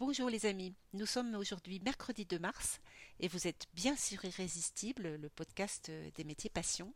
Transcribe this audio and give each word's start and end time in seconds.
Bonjour 0.00 0.30
les 0.30 0.46
amis, 0.46 0.72
nous 0.94 1.04
sommes 1.04 1.34
aujourd'hui 1.34 1.78
mercredi 1.78 2.24
2 2.24 2.38
mars 2.38 2.80
et 3.18 3.28
vous 3.28 3.46
êtes 3.46 3.66
bien 3.74 3.94
sur 3.96 4.24
Irrésistible, 4.24 5.16
le 5.16 5.28
podcast 5.28 5.92
des 6.14 6.24
métiers 6.24 6.48
passion 6.48 6.94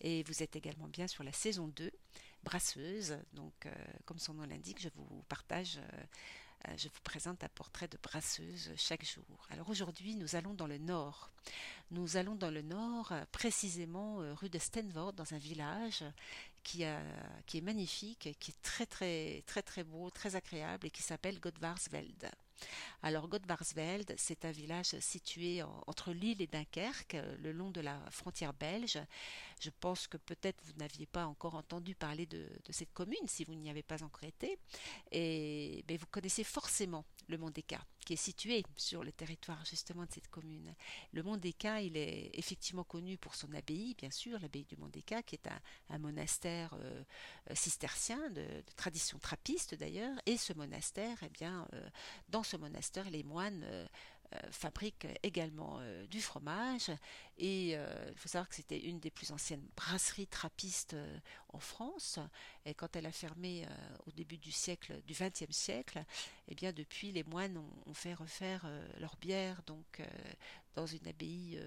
et 0.00 0.22
vous 0.22 0.40
êtes 0.40 0.54
également 0.54 0.86
bien 0.86 1.08
sur 1.08 1.24
la 1.24 1.32
saison 1.32 1.66
2, 1.66 1.90
brasseuse. 2.44 3.18
Donc 3.32 3.66
euh, 3.66 3.74
comme 4.04 4.20
son 4.20 4.34
nom 4.34 4.44
l'indique, 4.44 4.80
je 4.80 4.88
vous 4.94 5.24
partage, 5.28 5.78
euh, 5.78 6.04
euh, 6.68 6.74
je 6.76 6.86
vous 6.86 7.00
présente 7.02 7.42
un 7.42 7.48
portrait 7.48 7.88
de 7.88 7.98
brasseuse 8.00 8.70
chaque 8.76 9.04
jour. 9.04 9.48
Alors 9.50 9.68
aujourd'hui 9.68 10.14
nous 10.14 10.36
allons 10.36 10.54
dans 10.54 10.68
le 10.68 10.78
nord. 10.78 11.32
Nous 11.90 12.16
allons 12.16 12.36
dans 12.36 12.52
le 12.52 12.62
nord, 12.62 13.12
précisément 13.32 14.18
rue 14.36 14.48
de 14.48 14.60
Stenvord, 14.60 15.12
dans 15.12 15.34
un 15.34 15.38
village 15.38 16.04
qui 16.62 16.84
est 16.84 17.60
magnifique, 17.60 18.28
qui 18.38 18.52
est 18.52 18.62
très 18.62 18.86
très 18.86 19.42
très 19.44 19.62
très 19.62 19.82
beau, 19.82 20.08
très 20.10 20.36
agréable 20.36 20.86
et 20.86 20.90
qui 20.90 21.02
s'appelle 21.02 21.40
Godvarsveld. 21.40 22.30
Alors 23.02 23.28
Godvarsveld, 23.28 24.14
c'est 24.16 24.44
un 24.44 24.50
village 24.50 24.98
situé 25.00 25.62
entre 25.86 26.12
Lille 26.12 26.40
et 26.40 26.46
Dunkerque, 26.46 27.16
le 27.38 27.52
long 27.52 27.70
de 27.70 27.80
la 27.80 27.98
frontière 28.10 28.54
belge. 28.54 28.98
Je 29.60 29.70
pense 29.80 30.06
que 30.06 30.16
peut-être 30.16 30.62
vous 30.64 30.72
n'aviez 30.78 31.06
pas 31.06 31.26
encore 31.26 31.54
entendu 31.54 31.94
parler 31.94 32.26
de, 32.26 32.46
cette 32.70 32.92
commune 32.92 33.26
si 33.26 33.44
vous 33.44 33.54
n'y 33.54 33.70
avez 33.70 33.82
pas 33.82 34.02
encore 34.02 34.24
été. 34.24 34.58
Et 35.10 35.84
vous 35.88 36.06
connaissez 36.10 36.44
forcément 36.44 37.04
le 37.28 37.38
Mont 37.38 37.50
des 37.50 37.64
qui 38.04 38.12
est 38.12 38.16
situé 38.16 38.64
sur 38.76 39.02
le 39.02 39.12
territoire 39.12 39.64
justement 39.64 40.04
de 40.04 40.12
cette 40.12 40.28
commune. 40.28 40.74
Le 41.12 41.22
Mont 41.22 41.36
des 41.36 41.54
il 41.82 41.96
est 41.96 42.30
effectivement 42.34 42.84
connu 42.84 43.16
pour 43.16 43.34
son 43.34 43.52
abbaye, 43.54 43.94
bien 43.94 44.10
sûr, 44.10 44.38
l'abbaye 44.40 44.64
du 44.64 44.76
Mont 44.76 44.88
des 44.88 45.02
qui 45.02 45.34
est 45.34 45.48
un, 45.88 45.98
monastère 45.98 46.74
euh, 46.74 47.02
cistercien 47.54 48.30
de, 48.30 48.44
tradition 48.76 49.18
trappiste 49.18 49.74
d'ailleurs. 49.74 50.16
Et 50.26 50.36
ce 50.36 50.52
monastère, 50.52 51.16
eh 51.22 51.30
bien, 51.30 51.66
euh, 51.72 51.88
dans 52.28 52.42
ce 52.42 52.56
monastère, 52.56 53.08
les 53.10 53.22
moines 53.22 53.62
euh, 53.64 53.74
euh, 53.84 53.86
fabrique 54.50 55.06
également 55.22 55.78
euh, 55.80 56.06
du 56.06 56.20
fromage. 56.20 56.90
Et 57.38 57.72
euh, 57.74 57.86
il 58.10 58.18
faut 58.18 58.28
savoir 58.28 58.48
que 58.48 58.54
c'était 58.54 58.78
une 58.78 59.00
des 59.00 59.10
plus 59.10 59.32
anciennes 59.32 59.66
brasseries 59.76 60.26
trappistes 60.26 60.96
en 61.52 61.58
France. 61.58 62.18
Et 62.64 62.74
quand 62.74 62.96
elle 62.96 63.06
a 63.06 63.12
fermé 63.12 63.66
au 64.06 64.10
début 64.12 64.38
du 64.38 64.52
siècle 64.52 65.00
du 65.06 65.14
XXe 65.14 65.50
siècle 65.50 66.04
eh 66.48 66.54
bien 66.54 66.72
depuis 66.72 67.12
les 67.12 67.24
moines 67.24 67.58
ont, 67.86 67.94
fait 67.94 68.14
refaire 68.14 68.66
leur 68.98 69.16
bière 69.16 69.62
donc 69.66 70.02
dans 70.74 70.86
une 70.86 71.06
abbaye 71.06 71.60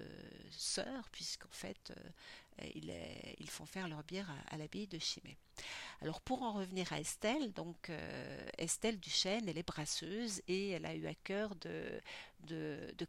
sœur 0.50 1.08
puisqu'en 1.10 1.50
fait 1.50 1.92
ils, 2.74 2.92
ils, 3.38 3.50
font 3.50 3.66
faire 3.66 3.88
leur 3.88 4.02
bière 4.04 4.30
à, 4.50 4.56
l'abbaye 4.56 4.86
de 4.86 4.98
Chimay. 4.98 5.36
Alors 6.00 6.20
pour 6.20 6.42
en 6.42 6.52
revenir 6.52 6.92
à 6.92 7.00
Estelle, 7.00 7.52
donc 7.52 7.90
Estelle 8.58 9.00
Duchesne, 9.00 9.48
elle 9.48 9.58
est 9.58 9.66
brasseuse 9.66 10.40
et 10.46 10.70
elle 10.70 10.86
a 10.86 10.94
eu 10.94 11.06
à 11.06 11.14
cœur 11.14 11.54
de, 11.56 12.00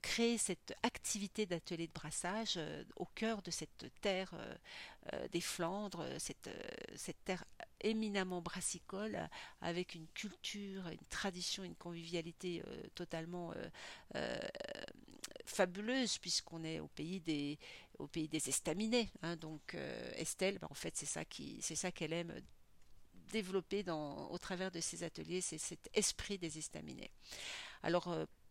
créer 0.02 0.38
cette 0.38 0.73
activité 0.83 1.45
d'atelier 1.45 1.88
de 1.88 1.94
brassage 1.94 2.55
euh, 2.58 2.83
au 2.95 3.05
cœur 3.05 3.42
de 3.42 3.52
cette 3.52 3.86
terre 4.02 4.31
euh, 4.33 4.55
euh, 5.14 5.27
des 5.30 5.42
Flandres, 5.42 6.05
cette, 6.17 6.50
cette 6.95 7.23
terre 7.25 7.44
éminemment 7.81 8.42
brassicole, 8.42 9.30
avec 9.61 9.95
une 9.95 10.08
culture, 10.08 10.88
une 10.88 11.05
tradition, 11.09 11.64
une 11.64 11.75
convivialité 11.75 12.61
totalement 12.94 13.53
fabuleuse, 15.50 16.17
puisqu'on 16.17 16.64
est 16.64 16.80
au 16.80 16.88
pays 16.88 17.19
des, 17.19 17.59
au 17.97 18.08
estaminets. 18.16 19.09
Hein. 19.22 19.36
donc 19.36 19.75
Estelle, 20.16 20.59
bah, 20.59 20.67
en 20.69 20.75
fait, 20.75 20.95
c'est 20.95 21.05
ça 21.05 21.25
qui, 21.25 21.59
c'est 21.61 21.75
ça 21.75 21.92
qu'elle 21.92 22.14
aime 22.14 22.33
développer 23.31 23.83
au 23.89 24.38
travers 24.38 24.72
de 24.72 24.80
ses 24.80 25.03
ateliers, 25.03 25.42
c'est 25.42 25.58
cet 25.58 25.89
esprit 25.94 26.38
des 26.38 26.58
estaminets. 26.58 27.11
Alors, 27.83 28.09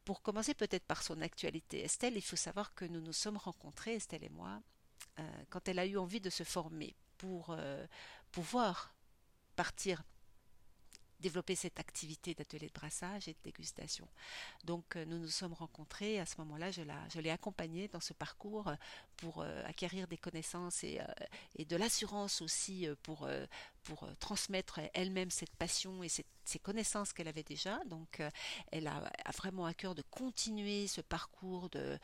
pour 0.08 0.22
commencer 0.22 0.54
peut-être 0.54 0.86
par 0.86 1.02
son 1.02 1.20
actualité, 1.20 1.84
Estelle, 1.84 2.16
il 2.16 2.22
faut 2.22 2.34
savoir 2.34 2.72
que 2.74 2.86
nous 2.86 3.02
nous 3.02 3.12
sommes 3.12 3.36
rencontrés, 3.36 3.96
Estelle 3.96 4.24
et 4.24 4.30
moi, 4.30 4.62
euh, 5.18 5.44
quand 5.50 5.68
elle 5.68 5.78
a 5.78 5.84
eu 5.84 5.98
envie 5.98 6.20
de 6.20 6.30
se 6.30 6.44
former 6.44 6.94
pour 7.18 7.50
euh, 7.50 7.86
pouvoir 8.30 8.94
partir 9.54 10.02
développer 11.20 11.54
cette 11.54 11.80
activité 11.80 12.34
d'atelier 12.34 12.68
de 12.68 12.72
brassage 12.72 13.28
et 13.28 13.32
de 13.32 13.38
dégustation. 13.42 14.06
Donc 14.64 14.96
euh, 14.96 15.04
nous 15.04 15.18
nous 15.18 15.28
sommes 15.28 15.52
rencontrés, 15.52 16.20
à 16.20 16.26
ce 16.26 16.36
moment-là 16.38 16.70
je, 16.70 17.20
l'ai 17.20 17.30
accompagnée 17.30 17.88
dans 17.88 18.00
ce 18.00 18.12
parcours 18.12 18.72
pour 19.16 19.42
euh, 19.42 19.62
acquérir 19.66 20.06
des 20.06 20.16
connaissances 20.16 20.84
et, 20.84 21.00
euh, 21.00 21.64
de 21.64 21.76
l'assurance 21.76 22.40
aussi 22.40 22.86
pour, 23.02 23.28
pour 23.82 24.08
transmettre 24.20 24.80
elle-même 24.94 25.30
cette 25.30 25.54
passion 25.56 26.02
et 26.02 26.08
ces 26.08 26.58
connaissances 26.60 27.12
qu'elle 27.12 27.28
avait 27.28 27.42
déjà. 27.42 27.78
Donc 27.86 28.22
elle 28.70 28.86
a, 28.86 29.10
a, 29.24 29.30
vraiment 29.32 29.66
à 29.66 29.74
cœur 29.74 29.94
de 29.94 30.02
continuer 30.02 30.86
ce 30.86 31.00
parcours 31.00 31.68
de, 31.70 31.98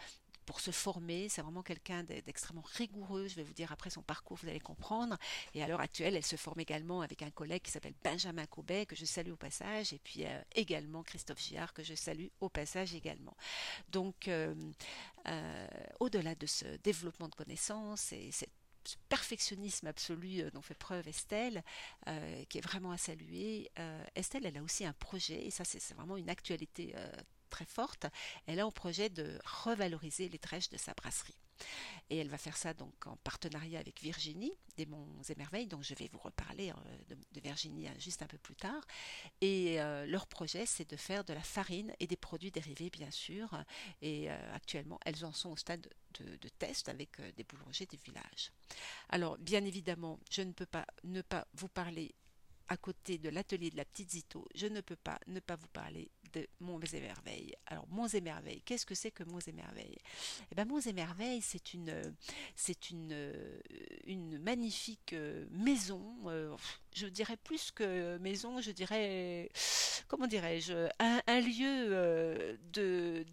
pour 0.44 0.60
se 0.60 0.70
former. 0.70 1.28
C'est 1.28 1.42
vraiment 1.42 1.62
quelqu'un 1.62 2.02
d'extrêmement 2.04 2.64
rigoureux. 2.74 3.28
Je 3.28 3.36
vais 3.36 3.42
vous 3.42 3.52
dire 3.52 3.72
après 3.72 3.90
son 3.90 4.02
parcours, 4.02 4.38
vous 4.42 4.48
allez 4.48 4.60
comprendre. 4.60 5.16
Et 5.54 5.62
à 5.62 5.68
l'heure 5.68 5.80
actuelle, 5.80 6.16
elle 6.16 6.24
se 6.24 6.36
forme 6.36 6.60
également 6.60 7.00
avec 7.00 7.22
un 7.22 7.30
collègue 7.30 7.62
qui 7.62 7.70
s'appelle 7.70 7.94
Benjamin 8.02 8.46
Cobet, 8.46 8.86
que 8.86 8.96
je 8.96 9.04
salue 9.04 9.32
au 9.32 9.36
passage, 9.36 9.92
et 9.92 9.98
puis 9.98 10.24
euh, 10.24 10.40
également 10.54 11.02
Christophe 11.02 11.40
Giard, 11.40 11.72
que 11.72 11.82
je 11.82 11.94
salue 11.94 12.28
au 12.40 12.48
passage 12.48 12.94
également. 12.94 13.36
Donc, 13.88 14.28
euh, 14.28 14.54
euh, 15.26 15.66
au-delà 16.00 16.34
de 16.34 16.46
ce 16.46 16.64
développement 16.82 17.28
de 17.28 17.34
connaissances 17.34 18.12
et 18.12 18.30
cette 18.30 18.52
ce 18.86 18.96
perfectionnisme 19.08 19.86
absolu 19.86 20.42
dont 20.52 20.60
fait 20.60 20.74
preuve 20.74 21.08
Estelle, 21.08 21.64
qui 22.50 22.58
est 22.58 22.60
vraiment 22.60 22.90
à 22.90 22.98
saluer. 22.98 23.70
Estelle, 24.14 24.44
elle 24.44 24.58
a 24.58 24.62
aussi 24.62 24.84
un 24.84 24.92
projet, 24.92 25.42
et 25.46 25.50
ça 25.50 25.64
c'est 25.64 25.94
vraiment 25.94 26.18
une 26.18 26.28
actualité 26.28 26.94
très 27.54 27.64
forte, 27.66 28.06
elle 28.46 28.58
a 28.58 28.66
en 28.66 28.72
projet 28.72 29.08
de 29.08 29.38
revaloriser 29.62 30.28
les 30.28 30.40
trèches 30.40 30.70
de 30.70 30.76
sa 30.76 30.92
brasserie. 30.92 31.36
Et 32.10 32.18
elle 32.18 32.28
va 32.28 32.36
faire 32.36 32.56
ça 32.56 32.74
donc 32.74 33.06
en 33.06 33.16
partenariat 33.18 33.78
avec 33.78 34.02
Virginie 34.02 34.52
des 34.76 34.86
Monts 34.86 35.22
et 35.28 35.36
Merveilles, 35.36 35.68
donc 35.68 35.84
je 35.84 35.94
vais 35.94 36.10
vous 36.12 36.18
reparler 36.18 36.70
euh, 36.70 37.14
de, 37.32 37.40
Virginie 37.40 37.86
hein, 37.86 37.94
juste 37.96 38.22
un 38.22 38.26
peu 38.26 38.38
plus 38.38 38.56
tard. 38.56 38.82
Et 39.40 39.80
euh, 39.80 40.04
leur 40.06 40.26
projet, 40.26 40.66
c'est 40.66 40.90
de 40.90 40.96
faire 40.96 41.22
de 41.22 41.32
la 41.32 41.42
farine 41.42 41.92
et 42.00 42.08
des 42.08 42.16
produits 42.16 42.50
dérivés, 42.50 42.90
bien 42.90 43.12
sûr. 43.12 43.48
Et 44.02 44.28
euh, 44.28 44.54
actuellement, 44.54 44.98
elles 45.06 45.24
en 45.24 45.32
sont 45.32 45.50
au 45.50 45.56
stade 45.56 45.88
de, 46.18 46.36
de 46.36 46.48
test 46.48 46.88
avec 46.88 47.20
des 47.36 47.44
boulangers 47.44 47.86
des 47.86 48.00
villages. 48.04 48.50
Alors, 49.10 49.38
bien 49.38 49.64
évidemment, 49.64 50.18
je 50.28 50.42
ne 50.42 50.52
peux 50.52 50.66
pas 50.66 50.86
ne 51.04 51.22
pas 51.22 51.46
vous 51.54 51.68
parler 51.68 52.16
à 52.68 52.76
côté 52.76 53.18
de 53.18 53.28
l'atelier 53.28 53.70
de 53.70 53.76
la 53.76 53.84
petite 53.84 54.10
Zito, 54.10 54.46
je 54.54 54.66
ne 54.66 54.80
peux 54.80 54.96
pas 54.96 55.18
ne 55.26 55.40
pas 55.40 55.56
vous 55.56 55.68
parler 55.68 56.10
de 56.34 56.46
Monts 56.60 56.80
et 56.92 57.00
Merveilles. 57.00 57.54
Alors 57.66 57.86
Monts 57.88 58.08
et 58.08 58.20
Merveilles, 58.20 58.62
qu'est-ce 58.64 58.86
que 58.86 58.94
c'est 58.94 59.10
que 59.10 59.24
Monts 59.24 59.46
et 59.46 59.52
Merveilles? 59.52 59.98
Eh 60.50 60.54
bien 60.54 60.64
Monts 60.64 60.86
et 60.86 60.92
Merveilles, 60.92 61.40
c'est 61.40 61.74
une 61.74 62.14
c'est 62.54 62.90
une 62.90 63.14
une 64.06 64.38
magnifique 64.38 65.12
euh, 65.12 65.46
maison. 65.50 66.02
Euh, 66.26 66.54
je 66.94 67.06
dirais 67.06 67.36
plus 67.36 67.70
que 67.70 68.18
maison, 68.18 68.60
je 68.60 68.70
dirais 68.70 69.48
comment 70.08 70.26
dirais-je 70.26 70.88
un, 70.98 71.40
lieu 71.40 71.86
euh, 71.92 72.56
de 72.72 73.24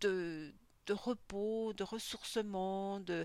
de 0.00 0.52
de 0.86 0.92
repos, 0.92 1.72
de 1.74 1.84
ressourcement, 1.84 2.98
de 3.00 3.24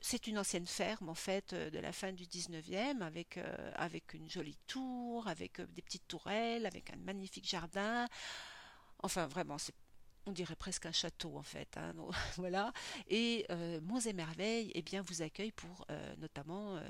c'est 0.00 0.26
une 0.26 0.38
ancienne 0.38 0.66
ferme 0.66 1.08
en 1.08 1.14
fait 1.14 1.52
euh, 1.52 1.70
de 1.70 1.78
la 1.78 1.92
fin 1.92 2.12
du 2.12 2.24
19e 2.24 3.02
avec, 3.02 3.36
euh, 3.36 3.72
avec 3.74 4.14
une 4.14 4.28
jolie 4.28 4.58
tour, 4.66 5.26
avec 5.28 5.60
euh, 5.60 5.66
des 5.66 5.82
petites 5.82 6.06
tourelles, 6.06 6.66
avec 6.66 6.90
un 6.90 6.96
magnifique 6.96 7.48
jardin. 7.48 8.06
Enfin 9.02 9.26
vraiment, 9.26 9.56
on 10.26 10.32
dirait 10.32 10.56
presque 10.56 10.86
un 10.86 10.92
château 10.92 11.36
en 11.36 11.42
fait. 11.42 11.76
Hein, 11.76 11.94
voilà. 12.36 12.72
Et 13.08 13.46
Monts 13.82 14.00
et 14.00 14.12
Merveilles 14.12 14.72
eh 14.74 14.82
bien, 14.82 15.02
vous 15.02 15.22
accueille 15.22 15.52
pour 15.52 15.86
notamment 16.18 16.80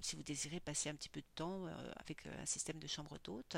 si 0.00 0.16
vous 0.16 0.22
désirez 0.22 0.60
passer 0.60 0.88
un 0.88 0.94
petit 0.94 1.08
peu 1.08 1.20
de 1.20 1.26
temps 1.34 1.66
euh, 1.66 1.92
avec 1.96 2.26
euh, 2.26 2.42
un 2.42 2.46
système 2.46 2.78
de 2.78 2.86
chambres 2.86 3.18
d'hôtes. 3.24 3.56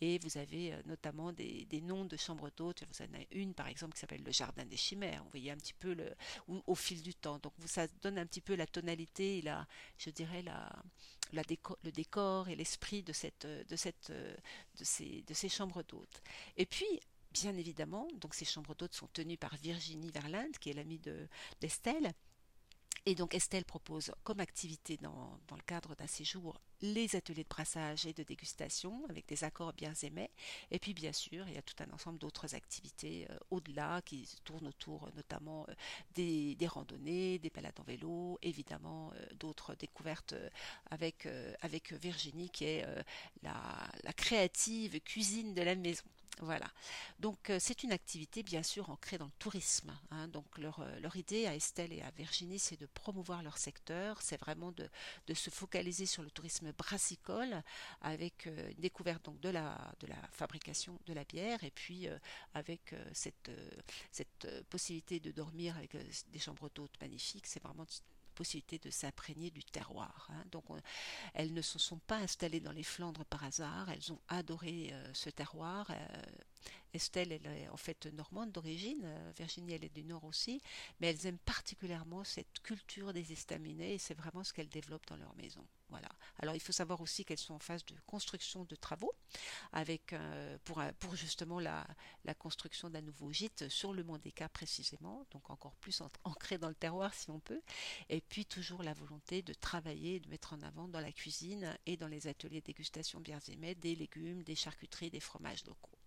Et 0.00 0.18
vous 0.18 0.38
avez 0.38 0.72
euh, 0.72 0.82
notamment 0.86 1.32
des, 1.32 1.66
noms 1.82 2.04
de 2.04 2.16
chambres 2.16 2.50
d'hôtes. 2.56 2.84
Vous 2.88 3.02
en 3.02 3.14
avez 3.14 3.28
une, 3.32 3.54
par 3.54 3.68
exemple, 3.68 3.94
qui 3.94 4.00
s'appelle 4.00 4.22
le 4.22 4.32
Jardin 4.32 4.64
des 4.64 4.76
Chimères. 4.76 5.22
Vous 5.24 5.30
voyez 5.30 5.50
un 5.50 5.56
petit 5.56 5.74
peu 5.74 5.94
le, 5.94 6.14
au 6.66 6.74
fil 6.74 7.02
du 7.02 7.14
temps. 7.14 7.38
Donc 7.38 7.52
ça 7.66 7.86
donne 8.02 8.18
un 8.18 8.26
petit 8.26 8.40
peu 8.40 8.54
la 8.54 8.66
tonalité 8.66 9.42
la, 9.42 9.66
je 9.98 10.10
dirais, 10.10 10.42
la, 10.42 10.70
le 11.32 11.90
décor 11.90 12.48
et 12.48 12.56
l'esprit 12.56 13.02
de, 13.02 13.12
cette, 13.12 13.46
de, 13.46 13.76
cette, 13.76 14.10
de, 14.10 14.84
ces, 14.84 15.22
de 15.22 15.34
ces 15.34 15.48
chambres 15.48 15.82
d'hôtes. 15.82 16.22
Et 16.56 16.66
puis, 16.66 17.00
bien 17.32 17.56
évidemment, 17.56 18.08
donc 18.20 18.34
ces 18.34 18.44
chambres 18.44 18.74
d'hôtes 18.74 18.94
sont 18.94 19.08
tenues 19.08 19.38
par 19.38 19.56
Virginie 19.56 20.10
Verlinde, 20.10 20.56
qui 20.58 20.70
est 20.70 20.74
l'amie 20.74 21.00
d'Estelle. 21.60 22.12
Et 23.04 23.16
donc 23.16 23.34
Estelle 23.34 23.64
propose 23.64 24.12
comme 24.22 24.38
activité 24.38 24.96
dans, 24.96 25.36
le 25.50 25.62
cadre 25.62 25.96
d'un 25.96 26.06
séjour 26.06 26.60
les 26.80 27.16
ateliers 27.16 27.42
de 27.42 27.48
brassage 27.48 28.06
et 28.06 28.12
de 28.12 28.22
dégustation 28.22 29.04
avec 29.08 29.26
des 29.26 29.44
accords 29.44 29.72
bien 29.72 29.92
aimés. 30.02 30.30
Et 30.70 30.78
puis 30.78 30.94
bien 30.94 31.12
sûr, 31.12 31.46
il 31.48 31.54
y 31.54 31.58
a 31.58 31.62
tout 31.62 31.74
un 31.80 31.92
ensemble 31.92 32.18
d'autres 32.18 32.54
activités 32.54 33.26
euh, 33.30 33.36
au-delà 33.50 34.02
qui 34.02 34.28
tournent 34.44 34.66
autour 34.66 35.04
euh, 35.04 35.10
notamment 35.16 35.66
euh, 35.68 35.74
des, 36.14 36.56
randonnées, 36.66 37.38
des 37.38 37.50
balades 37.50 37.78
en 37.78 37.84
vélo, 37.84 38.38
évidemment 38.42 39.12
d'autres 39.38 39.74
découvertes 39.74 40.34
avec, 40.90 41.26
Virginie 41.92 42.50
qui 42.50 42.64
est 42.64 42.86
la 43.42 44.12
créative 44.16 45.00
cuisine 45.00 45.54
de 45.54 45.62
la 45.62 45.74
maison. 45.74 46.04
Voilà. 46.40 46.66
Donc 47.20 47.50
euh, 47.50 47.58
c'est 47.60 47.82
une 47.82 47.92
activité 47.92 48.42
bien 48.42 48.62
sûr 48.62 48.90
ancrée 48.90 49.18
dans 49.18 49.26
le 49.26 49.32
tourisme. 49.38 49.92
hein. 50.10 50.28
Donc 50.28 50.58
leur, 50.58 50.80
euh, 50.80 50.98
leur 51.00 51.14
idée 51.16 51.46
à 51.46 51.54
Estelle 51.54 51.92
et 51.92 52.02
à 52.02 52.10
Virginie, 52.10 52.58
c'est 52.58 52.80
de 52.80 52.86
promouvoir 52.86 53.42
leur 53.42 53.58
secteur, 53.58 54.20
c'est 54.22 54.38
vraiment 54.38 54.72
de, 54.72 54.88
se 55.34 55.50
focaliser 55.50 56.06
sur 56.06 56.22
le 56.22 56.30
tourisme 56.30 56.72
brassicole 56.72 57.62
avec 58.00 58.46
euh, 58.46 58.70
une 58.70 58.80
découverte 58.80 59.24
donc 59.24 59.40
de 59.40 59.50
la, 59.50 59.94
de 60.00 60.06
la 60.06 60.16
fabrication 60.32 60.98
de 61.06 61.12
la 61.12 61.24
bière 61.24 61.62
et 61.64 61.70
puis 61.70 62.08
avec 62.54 62.94
cette, 63.12 63.50
cette 64.10 64.46
possibilité 64.68 65.20
de 65.20 65.30
dormir 65.30 65.76
avec 65.76 65.96
des 66.30 66.38
chambres 66.38 66.70
d'hôtes 66.74 67.00
magnifiques, 67.00 67.46
c'est 67.46 67.62
vraiment 67.62 67.86
possibilité 68.32 68.78
de 68.78 68.90
s'imprégner 68.90 69.50
du 69.50 69.64
terroir. 69.64 70.28
hein. 70.30 70.44
Elles 71.34 71.52
ne 71.52 71.62
se 71.62 71.78
sont 71.78 71.98
pas 71.98 72.16
installées 72.16 72.60
dans 72.60 72.72
les 72.72 72.82
Flandres 72.82 73.24
par 73.24 73.44
hasard, 73.44 73.90
elles 73.90 74.12
ont 74.12 74.20
adoré 74.28 74.90
euh, 74.92 75.10
ce 75.14 75.30
terroir. 75.30 75.90
euh, 75.90 76.22
Estelle, 76.94 77.32
elle 77.32 77.46
est 77.46 77.68
en 77.68 77.76
fait 77.76 78.06
normande 78.06 78.52
d'origine, 78.52 79.00
euh, 79.04 79.32
Virginie, 79.36 79.72
elle 79.72 79.84
est 79.84 79.94
du 79.94 80.04
nord 80.04 80.24
aussi, 80.24 80.60
mais 81.00 81.08
elles 81.08 81.26
aiment 81.26 81.38
particulièrement 81.38 82.22
cette 82.24 82.60
culture 82.62 83.12
des 83.12 83.32
estaminets 83.32 83.94
et 83.94 83.98
c'est 83.98 84.14
vraiment 84.14 84.44
ce 84.44 84.52
qu'elles 84.52 84.68
développent 84.68 85.06
dans 85.06 85.16
leur 85.16 85.34
maison. 85.36 85.66
Alors 86.38 86.54
il 86.54 86.60
faut 86.60 86.72
savoir 86.72 87.00
aussi 87.00 87.24
qu'elles 87.24 87.38
sont 87.38 87.54
en 87.54 87.58
phase 87.58 87.84
de 87.84 87.94
construction 88.06 88.64
de 88.64 88.74
travaux 88.76 89.12
avec 89.72 90.12
euh, 90.12 90.58
pour, 90.64 90.80
un- 90.80 90.92
pour 90.94 91.16
justement 91.16 91.60
la, 91.60 91.86
construction 92.38 92.90
d'un 92.90 93.02
nouveau 93.02 93.32
gîte 93.32 93.68
sur 93.68 93.92
le 93.92 94.02
Mont 94.04 94.18
des 94.18 94.32
Cas 94.32 94.48
précisément, 94.48 95.26
donc 95.30 95.50
encore 95.50 95.76
plus 95.76 96.02
ancré 96.24 96.58
dans 96.58 96.68
le 96.68 96.74
terroir 96.74 97.12
si 97.14 97.30
on 97.30 97.40
peut, 97.40 97.60
et 98.08 98.20
puis 98.20 98.46
toujours 98.46 98.82
la 98.82 98.94
volonté 98.94 99.42
de 99.42 99.52
travailler, 99.52 100.20
de 100.20 100.28
mettre 100.28 100.52
en 100.54 100.62
avant 100.62 100.88
dans 100.88 101.00
la 101.00 101.12
cuisine 101.12 101.76
et 101.86 101.96
dans 101.96 102.08
les 102.08 102.26
ateliers 102.26 102.60
dégustation 102.60 103.20
bières 103.20 103.40
des 103.76 103.94
légumes, 103.94 104.42
des 104.42 104.54
charcuteries, 104.54 105.10
des 105.10 105.20
fromages 105.20 105.64
locaux. 105.66 105.98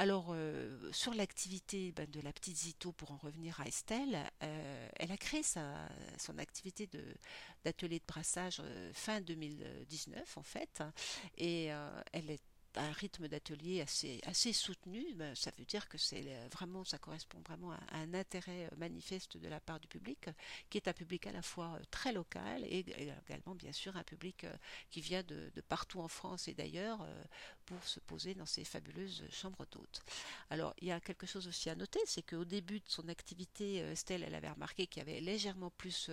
Alors, 0.00 0.30
euh, 0.30 0.90
sur 0.92 1.14
l'activité 1.14 1.92
ben, 1.92 2.10
de 2.10 2.20
la 2.20 2.32
petite 2.32 2.56
Zito, 2.56 2.90
pour 2.90 3.12
en 3.12 3.16
revenir 3.16 3.60
à 3.60 3.66
Estelle, 3.66 4.18
euh, 4.42 4.88
elle 4.96 5.12
a 5.12 5.16
créé 5.16 5.44
sa, 5.44 5.88
son 6.18 6.36
activité 6.38 6.88
d'atelier 7.64 8.00
de 8.00 8.04
brassage 8.06 8.60
euh, 8.60 8.90
fin 8.92 9.20
2019 9.20 10.36
en 10.36 10.42
fait, 10.42 10.82
et 11.38 11.66
elle 12.12 12.30
est 12.30 12.42
un 12.76 12.92
rythme 12.92 13.28
d'atelier 13.28 13.80
assez, 13.80 14.52
soutenu, 14.52 15.14
ben, 15.14 15.34
ça 15.34 15.50
veut 15.58 15.64
dire 15.64 15.88
que 15.88 15.98
c'est 15.98 16.24
euh, 16.26 16.48
vraiment, 16.52 16.84
ça 16.84 16.98
correspond 16.98 17.40
vraiment 17.46 17.72
à, 17.72 17.78
un 17.92 18.14
intérêt 18.14 18.66
euh, 18.66 18.76
manifeste 18.76 19.36
de 19.36 19.48
la 19.48 19.60
part 19.60 19.80
du 19.80 19.88
public, 19.88 20.28
qui 20.70 20.78
est 20.78 20.88
un 20.88 20.92
public 20.92 21.26
à 21.26 21.32
la 21.32 21.42
fois 21.42 21.74
euh, 21.74 21.82
très 21.90 22.12
local 22.12 22.64
et, 22.64 22.84
également 23.28 23.54
bien 23.54 23.72
sûr 23.72 23.96
un 23.96 24.02
public 24.02 24.46
qui 24.90 25.00
vient 25.00 25.22
de, 25.22 25.50
de 25.54 25.60
partout 25.60 26.00
en 26.00 26.08
France 26.08 26.48
et 26.48 26.54
d'ailleurs 26.54 27.06
pour 27.66 27.82
se 27.84 28.00
poser 28.00 28.34
dans 28.34 28.46
ces 28.46 28.64
fabuleuses 28.64 29.24
chambres 29.30 29.66
d'hôtes. 29.70 30.02
Alors 30.50 30.74
il 30.80 30.88
y 30.88 30.92
a 30.92 31.00
quelque 31.00 31.26
chose 31.26 31.46
aussi 31.48 31.70
à 31.70 31.74
noter, 31.74 32.00
c'est 32.06 32.22
qu'au 32.22 32.44
début 32.44 32.80
de 32.80 32.88
son 32.88 33.08
activité, 33.08 33.76
Estelle, 33.78 34.22
elle 34.22 34.34
avait 34.34 34.50
remarqué 34.50 34.86
qu'il 34.86 35.02
y 35.02 35.08
avait 35.08 35.20
légèrement 35.20 35.70
plus 35.70 36.10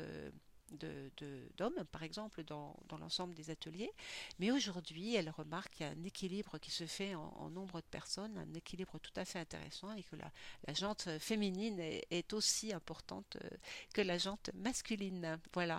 d'hommes, 1.57 1.83
par 1.91 2.03
exemple, 2.03 2.44
dans, 2.44 2.75
dans 2.88 2.97
l'ensemble 2.97 3.33
des 3.35 3.50
ateliers. 3.50 3.91
Mais 4.39 4.51
aujourd'hui, 4.51 5.15
elle 5.15 5.29
remarque 5.29 5.73
qu'il 5.73 5.85
y 5.85 5.89
a 5.89 5.91
un 5.91 6.03
équilibre 6.03 6.57
qui 6.57 6.71
se 6.71 6.85
fait 6.85 7.15
en, 7.15 7.50
nombre 7.50 7.81
de 7.81 7.85
personnes, 7.85 8.38
un 8.38 8.53
équilibre 8.53 9.00
tout 9.00 9.12
à 9.15 9.25
fait 9.25 9.39
intéressant 9.39 9.94
et 9.94 10.03
que 10.03 10.15
la, 10.15 10.31
la 10.68 10.73
jante 10.73 11.09
féminine 11.19 11.79
est, 11.79 12.31
aussi 12.33 12.71
importante 12.71 13.38
euh, 13.44 13.50
que 13.94 14.01
la 14.01 14.18
jante 14.18 14.51
masculine. 14.53 15.39
Voilà. 15.53 15.75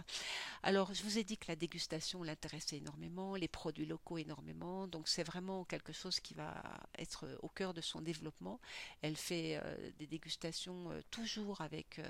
Alors, 0.63 0.93
je 0.93 1.03
vous 1.03 1.19
ai 1.19 1.25
dit 1.25 1.39
que 1.39 1.47
la 1.49 1.57
dégustation 1.57 2.23
l'intéressait 2.23 2.77
énormément, 2.77 3.37
les 3.37 3.49
produits 3.49 3.87
locaux 3.87 4.19
énormément, 4.19 4.87
donc 4.87 5.09
c'est 5.09 5.23
vraiment 5.23 5.65
quelque 5.65 5.93
chose 5.93 6.21
qui 6.21 6.35
va 6.35 6.63
être 6.99 7.27
au 7.43 7.49
cœur 7.49 7.73
de 7.73 7.81
son 7.81 8.01
développement. 8.01 8.61
Elle 9.01 9.17
fait 9.17 9.61
euh, 9.63 9.91
des 9.99 10.07
dégustations 10.07 10.91
euh, 10.91 11.01
toujours 11.11 11.63
avec 11.63 12.01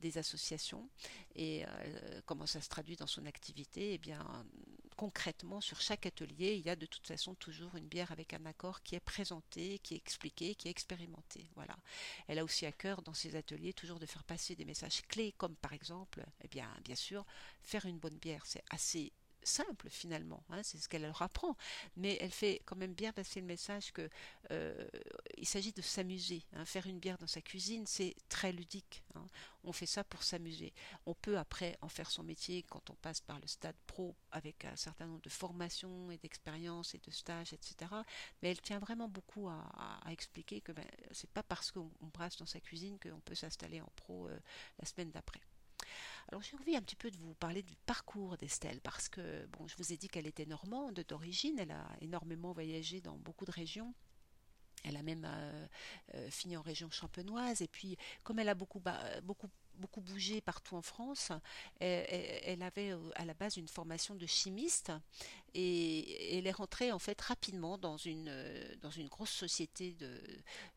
des 0.00 0.18
associations 0.18 0.88
et 1.34 1.64
comment 2.24 2.46
ça 2.46 2.60
se 2.60 2.68
traduit 2.68 2.96
dans 2.96 3.06
son 3.06 3.26
activité 3.26 3.94
Eh 3.94 3.98
bien, 3.98 4.24
concrètement, 4.96 5.60
sur 5.60 5.80
chaque 5.80 6.06
atelier, 6.06 6.54
il 6.54 6.66
y 6.66 6.70
a 6.70 6.76
de 6.76 6.86
toute 6.86 7.06
façon 7.06 7.34
toujours 7.34 7.74
une 7.76 7.88
bière 7.88 8.12
avec 8.12 8.34
un 8.34 8.44
accord 8.46 8.82
qui 8.82 8.94
est 8.94 9.00
présenté, 9.00 9.78
qui 9.80 9.94
est 9.94 9.98
expliqué, 9.98 10.54
qui 10.54 10.68
est 10.68 10.70
expérimenté. 10.70 11.50
Voilà. 11.54 11.76
Elle 12.28 12.38
a 12.38 12.44
aussi 12.44 12.66
à 12.66 12.72
cœur 12.72 13.02
dans 13.02 13.14
ses 13.14 13.36
ateliers 13.36 13.72
toujours 13.72 13.98
de 13.98 14.06
faire 14.06 14.24
passer 14.24 14.54
des 14.54 14.64
messages 14.64 15.02
clés, 15.08 15.32
comme 15.38 15.56
par 15.56 15.72
exemple, 15.72 16.24
eh 16.42 16.48
bien, 16.48 16.68
bien 16.84 16.94
sûr, 16.94 17.24
faire 17.62 17.86
une 17.86 17.98
bonne 17.98 18.18
bière, 18.18 18.46
c'est 18.46 18.64
assez 18.70 19.12
simple 19.44 19.88
finalement, 19.90 20.42
hein, 20.50 20.62
c'est 20.62 20.78
ce 20.78 20.88
qu'elle 20.88 21.02
leur 21.02 21.22
apprend, 21.22 21.56
mais 21.96 22.16
elle 22.20 22.30
fait 22.30 22.62
quand 22.64 22.76
même 22.76 22.94
bien 22.94 23.12
passer 23.12 23.40
le 23.40 23.46
message 23.46 23.92
que 23.92 24.08
euh, 24.50 24.88
il 25.36 25.46
s'agit 25.46 25.72
de 25.72 25.82
s'amuser. 25.82 26.42
hein. 26.54 26.64
Faire 26.64 26.86
une 26.86 26.98
bière 26.98 27.18
dans 27.18 27.26
sa 27.26 27.40
cuisine, 27.40 27.86
c'est 27.86 28.14
très 28.28 28.52
ludique. 28.52 29.02
hein. 29.14 29.26
On 29.64 29.72
fait 29.72 29.86
ça 29.86 30.02
pour 30.04 30.22
s'amuser. 30.22 30.72
On 31.06 31.14
peut 31.14 31.38
après 31.38 31.78
en 31.82 31.88
faire 31.88 32.10
son 32.10 32.22
métier 32.24 32.64
quand 32.64 32.90
on 32.90 32.94
passe 32.94 33.20
par 33.20 33.38
le 33.38 33.46
stade 33.46 33.76
pro 33.86 34.16
avec 34.32 34.64
un 34.64 34.76
certain 34.76 35.06
nombre 35.06 35.22
de 35.22 35.28
formations 35.30 36.10
et 36.10 36.18
d'expériences 36.18 36.94
et 36.94 36.98
de 36.98 37.10
stages, 37.10 37.52
etc. 37.52 38.02
Mais 38.42 38.50
elle 38.50 38.60
tient 38.60 38.80
vraiment 38.80 39.08
beaucoup 39.08 39.48
à, 39.48 39.62
expliquer 40.10 40.60
que 40.60 40.72
ben, 40.72 40.86
c'est 41.12 41.30
pas 41.30 41.42
parce 41.42 41.70
qu'on 41.70 41.90
on 42.00 42.06
brasse 42.06 42.36
dans 42.36 42.46
sa 42.46 42.60
cuisine 42.60 42.98
qu'on 42.98 43.20
peut 43.20 43.34
s'installer 43.34 43.80
en 43.80 43.90
pro 43.96 44.28
euh, 44.28 44.38
la 44.78 44.86
semaine 44.86 45.10
d'après. 45.10 45.40
Alors 46.30 46.42
j'ai 46.42 46.56
envie 46.56 46.76
un 46.76 46.82
petit 46.82 46.96
peu 46.96 47.10
de 47.10 47.16
vous 47.18 47.34
parler 47.34 47.62
du 47.62 47.76
parcours 47.86 48.36
d'Estelle 48.38 48.80
parce 48.80 49.08
que 49.08 49.46
bon, 49.58 49.66
je 49.68 49.76
vous 49.76 49.92
ai 49.92 49.96
dit 49.96 50.08
qu'elle 50.08 50.26
était 50.26 50.46
normande 50.46 51.00
d'origine, 51.08 51.58
elle 51.58 51.72
a 51.72 51.86
énormément 52.00 52.52
voyagé 52.52 53.00
dans 53.00 53.16
beaucoup 53.18 53.44
de 53.44 53.50
régions. 53.50 53.94
Elle 54.84 54.96
a 54.96 55.02
même 55.02 55.24
euh, 55.28 55.66
euh, 56.14 56.30
fini 56.30 56.56
en 56.56 56.62
région 56.62 56.90
champenoise 56.90 57.62
et 57.62 57.68
puis 57.68 57.96
comme 58.24 58.38
elle 58.40 58.48
a 58.48 58.54
beaucoup 58.54 58.82
beaucoup 59.22 59.48
beaucoup 59.76 60.02
bougé 60.02 60.40
partout 60.42 60.76
en 60.76 60.82
France, 60.82 61.32
elle, 61.80 62.04
elle- 62.44 62.62
avait 62.62 62.92
euh, 62.92 63.10
à 63.14 63.24
la 63.24 63.32
base 63.34 63.56
une 63.56 63.68
formation 63.68 64.14
de 64.14 64.26
chimiste 64.26 64.92
et 65.54 66.36
elle 66.38 66.46
est 66.46 66.52
rentrée 66.52 66.92
en 66.92 66.98
fait 66.98 67.20
rapidement 67.20 67.78
dans 67.78 67.96
une 67.96 68.28
euh, 68.28 68.74
dans 68.82 68.90
une 68.90 69.08
grosse 69.08 69.30
société 69.30 69.92
de 69.94 70.20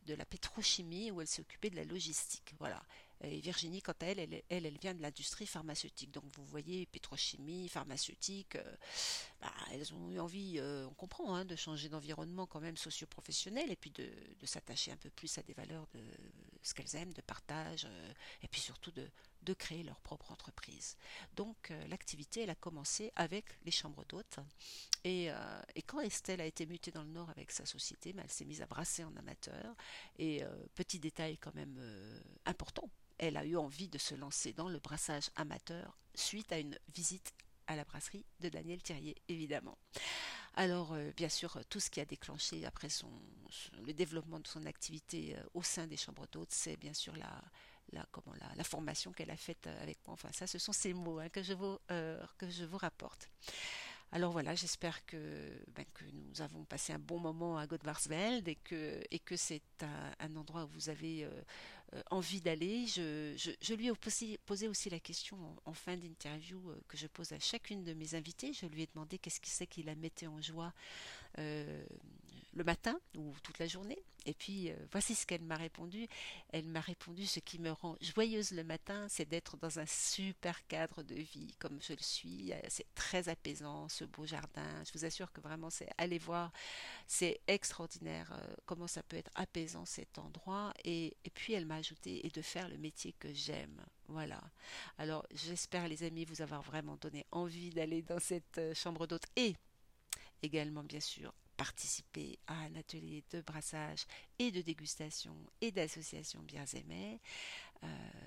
de 0.06 0.14
la 0.14 0.24
pétrochimie 0.24 1.10
où 1.10 1.20
elle 1.20 1.28
occupée 1.40 1.70
de 1.70 1.76
la 1.76 1.84
logistique. 1.84 2.54
Voilà. 2.58 2.82
Et 3.22 3.40
Virginie, 3.40 3.80
quant 3.80 3.94
à 4.00 4.06
elle, 4.06 4.18
elle, 4.18 4.42
elle, 4.48 4.66
elle 4.66 4.78
vient 4.78 4.94
de 4.94 5.00
l'industrie 5.00 5.46
pharmaceutique. 5.46 6.12
Donc 6.12 6.24
vous 6.36 6.44
voyez, 6.44 6.86
pétrochimie, 6.86 7.68
pharmaceutique, 7.68 8.56
euh, 8.56 8.76
bah, 9.40 9.52
elles 9.72 9.92
ont 9.92 10.10
eu 10.10 10.18
envie, 10.18 10.58
euh, 10.58 10.86
on 10.86 10.94
comprend, 10.94 11.34
hein, 11.34 11.44
de 11.44 11.56
changer 11.56 11.88
d'environnement 11.88 12.46
quand 12.46 12.60
même 12.60 12.76
socio-professionnel 12.76 13.70
et 13.70 13.76
puis 13.76 13.90
de, 13.90 14.08
s'attacher 14.44 14.92
un 14.92 14.96
peu 14.96 15.10
plus 15.10 15.36
à 15.38 15.42
des 15.42 15.52
valeurs 15.52 15.86
de 15.92 16.00
ce 16.62 16.72
qu'elles 16.72 16.94
aiment, 16.96 17.12
de 17.12 17.20
partage, 17.20 17.84
euh, 17.84 18.12
et 18.42 18.48
puis 18.48 18.60
surtout 18.60 18.92
de, 18.92 19.08
créer 19.58 19.84
leur 19.84 20.00
propre 20.00 20.32
entreprise. 20.32 20.96
Donc 21.36 21.70
euh, 21.70 21.86
l'activité, 21.86 22.42
elle 22.42 22.50
a 22.50 22.56
commencé 22.56 23.12
avec 23.14 23.44
les 23.64 23.70
chambres 23.70 24.04
d'hôtes. 24.06 24.38
Et, 25.04 25.30
quand 25.86 26.00
Estelle 26.00 26.40
a 26.40 26.46
été 26.46 26.66
mutée 26.66 26.90
dans 26.90 27.04
le 27.04 27.10
Nord 27.10 27.30
avec 27.30 27.52
sa 27.52 27.64
société, 27.64 28.12
bah, 28.12 28.22
elle 28.24 28.30
s'est 28.30 28.44
mise 28.44 28.60
à 28.60 28.66
brasser 28.66 29.04
en 29.04 29.14
amateur. 29.14 29.76
Et 30.18 30.42
petit 30.74 30.98
détail 30.98 31.38
quand 31.38 31.54
même 31.54 31.80
important, 32.44 32.90
elle 33.18 33.36
a 33.36 33.44
eu 33.44 33.56
envie 33.56 33.88
de 33.88 33.98
se 33.98 34.16
lancer 34.16 34.52
dans 34.52 34.68
le 34.68 34.80
brassage 34.80 35.30
amateur 35.36 35.96
suite 36.16 36.50
à 36.50 36.58
une 36.58 36.76
visite 36.92 37.32
à 37.66 37.76
la 37.76 37.84
brasserie 37.84 38.24
de 38.40 38.48
Daniel 38.48 38.82
Thirier, 38.82 39.16
évidemment. 39.28 39.78
Alors, 40.54 40.94
euh, 40.94 41.12
bien 41.16 41.28
sûr, 41.28 41.58
tout 41.68 41.80
ce 41.80 41.90
qui 41.90 42.00
a 42.00 42.04
déclenché 42.04 42.64
après 42.64 42.88
le 43.86 43.92
développement 43.92 44.40
de 44.40 44.46
son 44.46 44.64
activité 44.64 45.36
euh, 45.36 45.42
au 45.54 45.62
sein 45.62 45.86
des 45.86 45.96
chambres 45.96 46.26
d'hôtes, 46.32 46.52
c'est 46.52 46.76
bien 46.76 46.94
sûr 46.94 47.14
la, 47.16 47.42
la, 47.92 48.06
la, 48.56 48.64
formation 48.64 49.12
qu'elle 49.12 49.30
a 49.30 49.36
faite 49.36 49.66
euh, 49.66 49.82
avec 49.82 49.98
moi. 50.06 50.14
Enfin, 50.14 50.30
ça, 50.32 50.46
ce 50.46 50.58
sont 50.58 50.72
ces 50.72 50.92
mots 50.92 51.18
hein, 51.18 51.28
euh, 51.90 52.26
que 52.38 52.50
je 52.50 52.64
vous 52.64 52.78
rapporte. 52.78 53.30
Alors 54.12 54.32
voilà, 54.32 54.54
j'espère 54.54 55.04
que, 55.04 55.16
ben, 55.74 55.84
que 55.92 56.04
nous 56.12 56.40
avons 56.40 56.64
passé 56.64 56.92
un 56.92 56.98
bon 56.98 57.18
moment 57.18 57.58
à 57.58 57.66
Godvarsveld 57.66 58.48
et 58.48 58.54
que, 58.54 59.36
c'est 59.36 59.62
un, 60.20 60.36
endroit 60.36 60.64
où 60.64 60.68
vous 60.68 60.88
avez 60.88 61.24
euh, 61.24 61.30
euh, 61.94 62.02
envie 62.10 62.40
d'aller. 62.40 62.86
Je, 62.86 63.34
je, 63.60 63.74
lui 63.74 63.88
ai 63.88 64.38
posé, 64.38 64.68
aussi 64.68 64.90
la 64.90 65.00
question 65.00 65.36
en, 65.64 65.72
fin 65.72 65.96
d'interview 65.96 66.70
euh, 66.70 66.80
que 66.88 66.96
je 66.96 67.08
pose 67.08 67.32
à 67.32 67.38
chacune 67.40 67.82
de 67.82 67.94
mes 67.94 68.14
invités. 68.14 68.52
Je 68.52 68.66
lui 68.66 68.82
ai 68.82 68.86
demandé 68.86 69.18
qu'est-ce 69.18 69.40
qui 69.40 69.50
c'est 69.50 69.66
qui 69.66 69.82
la 69.82 69.96
mettait 69.96 70.28
en 70.28 70.40
joie 70.40 70.72
le 72.52 72.64
matin 72.64 72.98
ou 73.16 73.34
toute 73.42 73.58
la 73.58 73.66
journée. 73.66 74.02
Et 74.26 74.34
puis 74.34 74.70
euh, 74.70 74.76
voici 74.90 75.14
ce 75.14 75.24
qu'elle 75.24 75.42
m'a 75.42 75.56
répondu. 75.56 76.08
Elle 76.50 76.66
m'a 76.66 76.80
répondu 76.80 77.26
ce 77.26 77.38
qui 77.38 77.58
me 77.58 77.70
rend 77.70 77.96
joyeuse 78.00 78.50
le 78.50 78.64
matin, 78.64 79.06
c'est 79.08 79.24
d'être 79.24 79.56
dans 79.56 79.78
un 79.78 79.86
super 79.86 80.66
cadre 80.66 81.02
de 81.02 81.14
vie 81.14 81.54
comme 81.58 81.80
je 81.80 81.92
le 81.92 82.02
suis. 82.02 82.52
Euh, 82.52 82.58
C'est 82.68 82.92
très 82.94 83.28
apaisant, 83.28 83.88
ce 83.88 84.04
beau 84.04 84.26
jardin. 84.26 84.82
Je 84.84 84.98
vous 84.98 85.04
assure 85.04 85.32
que 85.32 85.40
vraiment, 85.40 85.70
c'est 85.70 85.88
allez 85.96 86.18
voir, 86.18 86.52
c'est 87.06 87.40
extraordinaire 87.46 88.32
euh, 88.32 88.54
comment 88.66 88.88
ça 88.88 89.02
peut 89.04 89.16
être 89.16 89.30
apaisant 89.36 89.84
cet 89.84 90.18
endroit. 90.18 90.74
Et, 90.84 91.16
puis 91.34 91.52
elle 91.52 91.66
m'a 91.66 91.76
ajouté 91.76 92.26
et 92.26 92.30
de 92.30 92.42
faire 92.42 92.68
le 92.68 92.78
métier 92.78 93.12
que 93.12 93.32
j'aime. 93.32 93.80
Voilà. 94.08 94.40
Alors 94.98 95.24
j'espère 95.32 95.86
les 95.88 96.02
amis 96.02 96.24
vous 96.24 96.42
avoir 96.42 96.62
vraiment 96.62 96.96
donné 96.96 97.26
envie 97.30 97.70
d'aller 97.70 98.02
dans 98.02 98.18
cette 98.18 98.60
chambre 98.74 99.06
d'hôte 99.06 99.26
et 99.36 99.54
également 100.42 100.82
bien 100.82 101.00
sûr 101.00 101.32
participer 101.56 102.38
à 102.46 102.54
un 102.54 102.74
atelier 102.76 103.24
de 103.30 103.40
brassage 103.40 104.06
et 104.38 104.50
de 104.50 104.60
dégustation 104.60 105.34
et 105.60 105.70
d'association 105.70 106.44
et 106.74 106.84
mets 106.84 107.20
euh, 107.84 107.86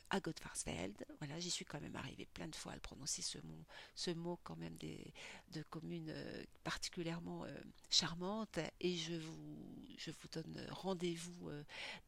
à 0.10 0.20
Gottfarsfeld. 0.20 1.06
Voilà, 1.20 1.40
j'y 1.40 1.50
suis 1.50 1.66
quand 1.66 1.82
même 1.82 1.96
arrivée 1.96 2.26
plein 2.26 2.48
de 2.48 2.56
fois 2.56 2.72
à 2.72 2.76
le 2.76 2.82
prononcer 2.82 3.22
ce 3.22 3.38
mot, 3.40 3.66
ce 3.96 4.12
mot 4.12 4.40
quand 4.44 4.56
même 4.56 4.76
des, 4.78 5.14
de 5.54 5.64
communes 5.64 6.10
euh, 6.10 6.44
particulièrement 6.64 7.46
euh, 7.46 7.58
charmantes. 7.90 8.60
Et 8.80 8.96
je 8.96 9.16
vous, 9.16 9.86
je 9.98 10.12
vous 10.12 10.28
donne 10.32 10.68
rendez-vous 10.70 11.50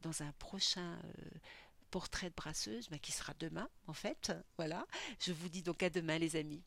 dans 0.02 0.22
un 0.22 0.32
prochain 0.32 0.98
portrait 1.90 2.30
de 2.30 2.34
brasseuse, 2.34 2.88
mais 2.90 2.98
qui 2.98 3.12
sera 3.12 3.34
demain 3.38 3.68
en 3.86 3.92
fait. 3.92 4.32
Voilà, 4.56 4.86
je 5.18 5.32
vous 5.32 5.48
dis 5.48 5.62
donc 5.62 5.82
à 5.82 5.90
demain 5.90 6.18
les 6.18 6.36
amis. 6.36 6.62